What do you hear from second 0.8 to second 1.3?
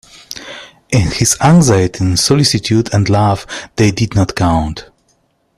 In